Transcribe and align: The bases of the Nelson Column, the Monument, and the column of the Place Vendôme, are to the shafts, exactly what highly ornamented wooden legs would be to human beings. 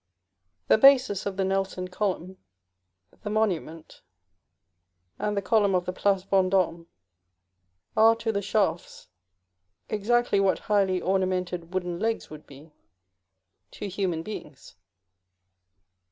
The 0.67 0.79
bases 0.79 1.27
of 1.27 1.37
the 1.37 1.43
Nelson 1.45 1.87
Column, 1.87 2.39
the 3.21 3.29
Monument, 3.29 4.01
and 5.19 5.37
the 5.37 5.43
column 5.43 5.75
of 5.75 5.85
the 5.85 5.93
Place 5.93 6.23
Vendôme, 6.23 6.87
are 7.95 8.15
to 8.15 8.31
the 8.31 8.41
shafts, 8.41 9.09
exactly 9.89 10.39
what 10.39 10.57
highly 10.57 10.99
ornamented 11.03 11.71
wooden 11.75 11.99
legs 11.99 12.31
would 12.31 12.47
be 12.47 12.71
to 13.69 13.87
human 13.87 14.23
beings. 14.23 14.75